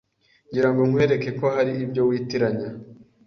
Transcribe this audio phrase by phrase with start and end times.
[0.49, 2.69] ngira ngo nkwereke ko hari ibyo witiranya